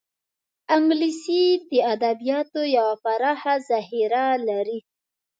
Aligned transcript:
انګلیسي 0.75 1.43
د 1.69 1.71
ادبیاتو 1.93 2.61
یوه 2.77 2.95
پراخه 3.03 3.55
ذخیره 3.69 4.25
لري 4.47 4.79